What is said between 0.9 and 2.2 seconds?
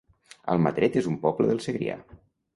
es un poble del Segrià